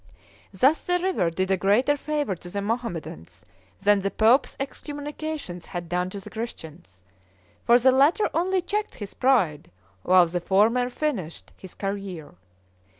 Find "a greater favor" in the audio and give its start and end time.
1.51-2.33